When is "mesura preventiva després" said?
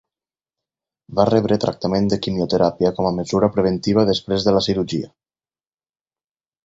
3.21-4.49